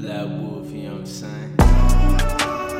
[0.00, 2.79] Black Wolf, you know what I'm saying?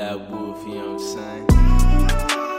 [0.00, 2.49] That Wolf, you know what I'm saying?